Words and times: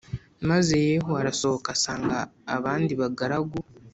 maze 0.49 0.73
yehu 0.87 1.11
arasohoka 1.21 1.67
asanga 1.75 2.17
abandi 2.55 2.93
bagaragu 3.01 3.57